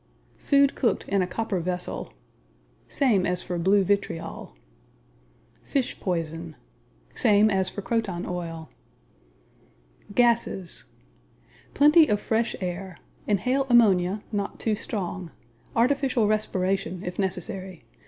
[0.39, 2.11] Food cooked in a copper vessel
[2.87, 4.55] Same as for blue vitriol.
[5.61, 6.55] Fish poison
[7.13, 8.71] Same as for croton oil.
[10.15, 10.85] Gases
[11.75, 12.97] Plenty of fresh air.
[13.27, 15.29] Inhale ammonia (not too strong).
[15.75, 17.83] Artificial respiration if necessary.